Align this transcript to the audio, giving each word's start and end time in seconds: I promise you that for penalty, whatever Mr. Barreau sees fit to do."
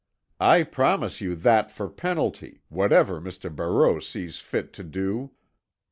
I 0.39 0.63
promise 0.63 1.21
you 1.21 1.35
that 1.35 1.69
for 1.69 1.87
penalty, 1.87 2.63
whatever 2.69 3.21
Mr. 3.21 3.55
Barreau 3.55 3.99
sees 3.99 4.39
fit 4.39 4.73
to 4.73 4.83
do." 4.83 5.29